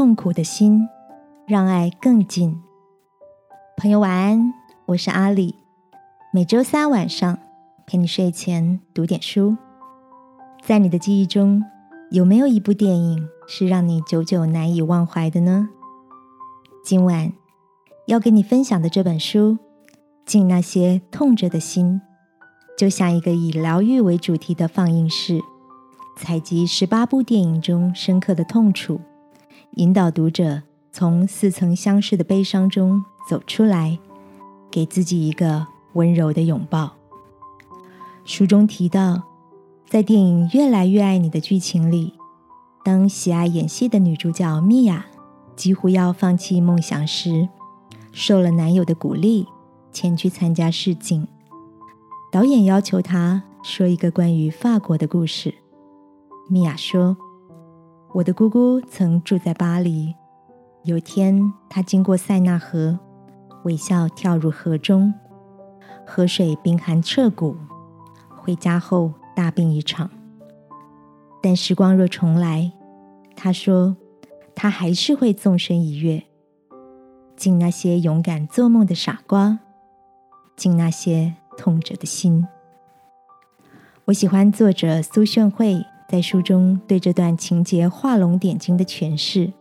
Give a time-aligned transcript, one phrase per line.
[0.00, 0.88] 痛苦的心，
[1.46, 2.58] 让爱更近。
[3.76, 4.54] 朋友晚安，
[4.86, 5.56] 我是阿里。
[6.32, 7.38] 每周三晚上
[7.86, 9.58] 陪你睡前读点书。
[10.62, 11.62] 在你的记忆中，
[12.10, 15.68] 有没有一部电影是让你久久难以忘怀的呢？
[16.82, 17.34] 今晚
[18.06, 19.52] 要跟你分享的这本书
[20.24, 22.00] 《敬那些痛着的心》，
[22.78, 25.42] 就像一个以疗愈为主题的放映室。
[26.16, 28.98] 采集十八部电影中深刻的痛楚，
[29.76, 33.98] 引导读者从似曾相识的悲伤中走出来，
[34.70, 36.92] 给自己一个温柔的拥抱。
[38.24, 39.22] 书中提到，
[39.86, 42.14] 在电影《越来越爱你》的剧情里，
[42.84, 45.06] 当喜爱演戏的女主角米娅
[45.54, 47.48] 几乎要放弃梦想时，
[48.12, 49.46] 受了男友的鼓励，
[49.92, 51.26] 前去参加试镜。
[52.32, 55.54] 导演要求她说一个关于法国的故事。
[56.48, 57.16] 米娅说
[58.12, 60.16] ：“我的姑姑曾住在巴黎。
[60.82, 62.98] 有天，她经过塞纳河，
[63.62, 65.14] 微笑跳入河中，
[66.04, 67.56] 河水冰寒彻骨。
[68.36, 70.10] 回家后大病一场。
[71.40, 72.72] 但时光若重来，
[73.36, 73.96] 她说，
[74.56, 76.24] 她还是会纵身一跃，
[77.36, 79.60] 敬那些勇敢做梦的傻瓜，
[80.56, 82.44] 敬那些痛着的心。
[84.06, 89.52] 我喜欢作者苏炫慧。”在书中对这段情节画龙点睛的诠释。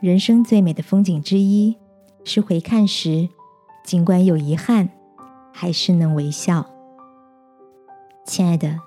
[0.00, 1.76] 人生最美的风景之一，
[2.24, 3.28] 是回看时，
[3.84, 4.88] 尽管有遗憾，
[5.52, 6.68] 还是能微笑。
[8.24, 8.80] 亲爱的，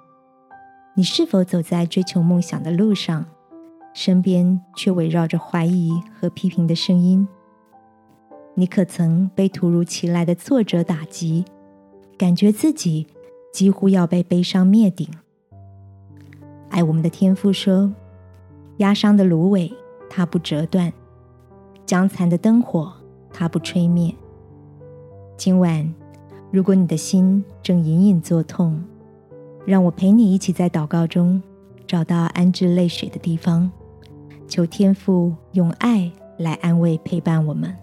[0.93, 3.25] 你是否走在追求梦想的路上，
[3.93, 7.25] 身边却围绕着怀疑和批评的声音？
[8.55, 11.45] 你可曾被突如其来的挫折打击，
[12.17, 13.07] 感觉自己
[13.53, 15.07] 几乎要被悲伤灭顶？
[16.71, 17.93] 爱我们的天父说
[18.77, 19.71] ：“压伤的芦苇，
[20.09, 20.89] 它不折断；
[21.85, 22.91] 将残的灯火，
[23.31, 24.15] 它不吹灭。”
[25.37, 25.93] 今晚，
[26.49, 28.81] 如果你的心正隐隐作痛，
[29.65, 31.43] 让我陪你一起在祷告中
[31.85, 33.69] 找到安置泪水的地方，
[34.47, 37.75] 求天父用爱来安慰陪伴我们。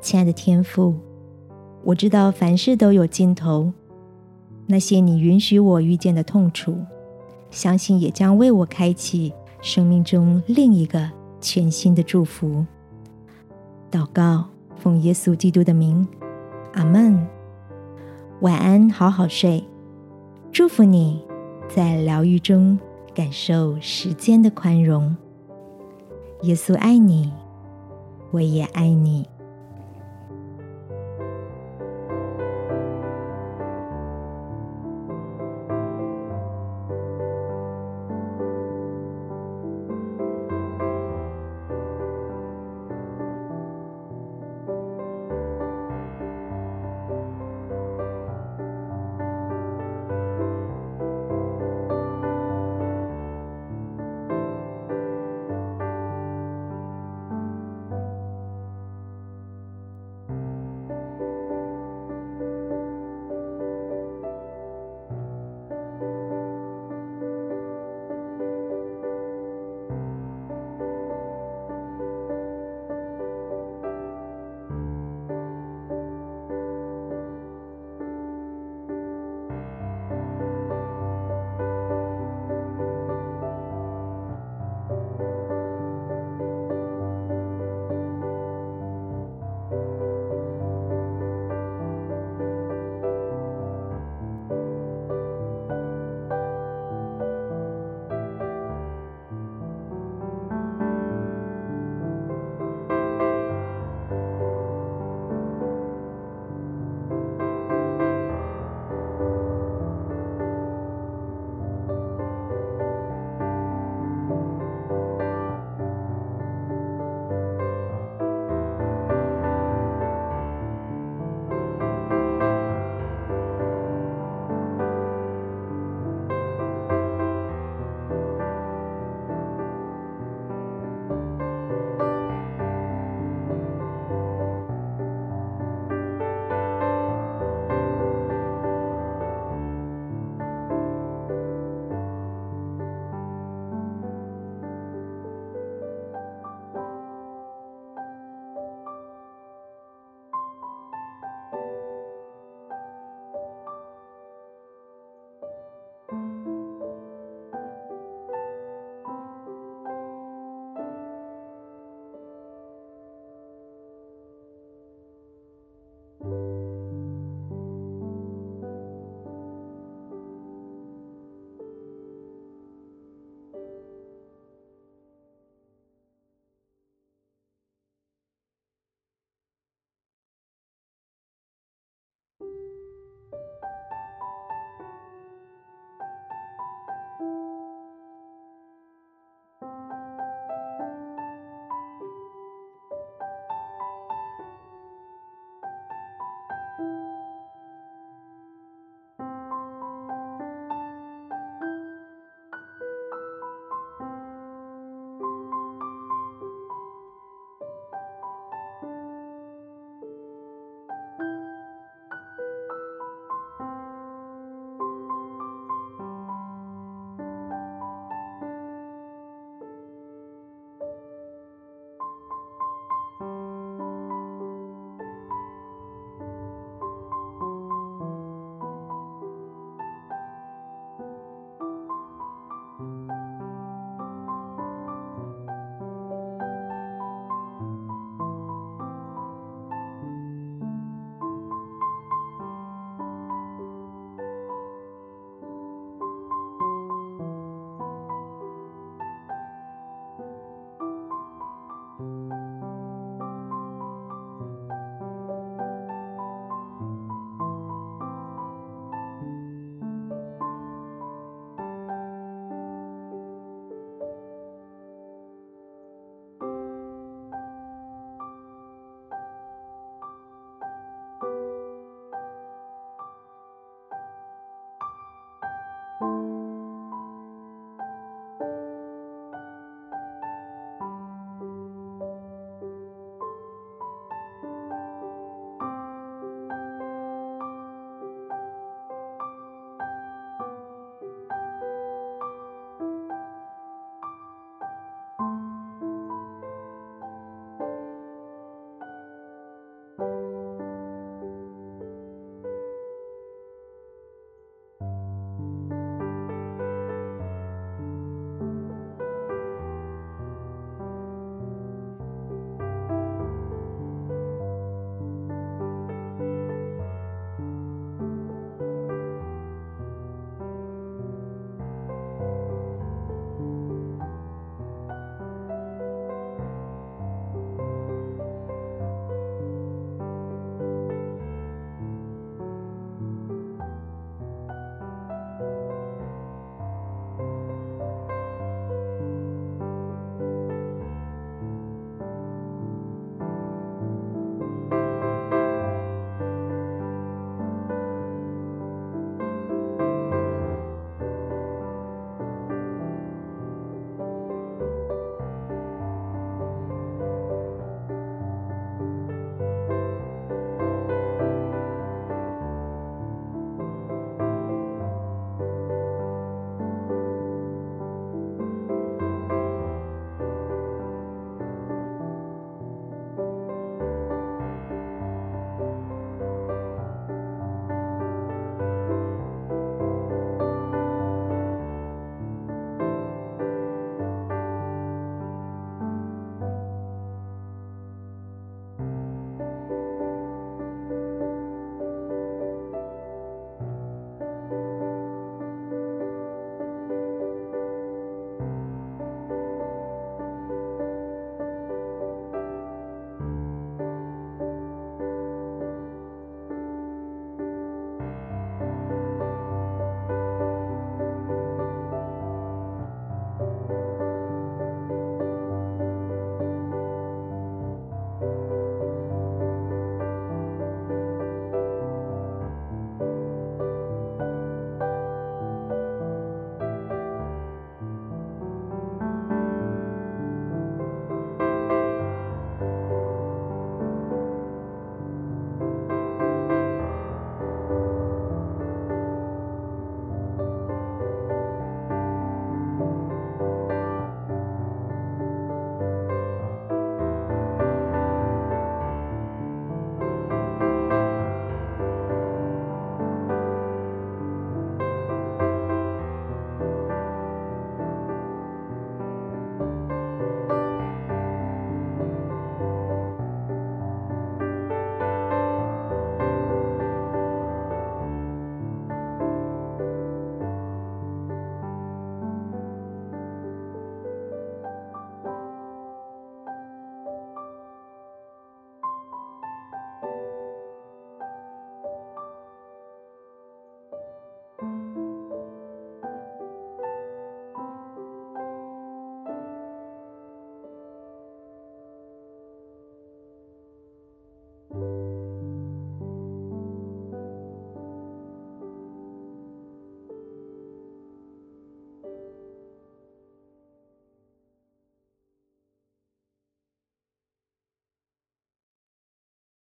[0.00, 0.94] 亲爱的天父，
[1.82, 3.72] 我知道凡事都有尽头，
[4.66, 6.78] 那些你允许我遇见的痛楚。
[7.50, 12.64] 相信也将为我开启生命中另一个全新的祝福。
[13.90, 14.44] 祷告，
[14.76, 16.06] 奉耶稣基督的名，
[16.74, 17.26] 阿门。
[18.40, 19.64] 晚安，好好睡。
[20.52, 21.22] 祝福你
[21.68, 22.78] 在疗愈中
[23.14, 25.14] 感受时间的宽容。
[26.42, 27.32] 耶稣爱你，
[28.30, 29.26] 我也爱你。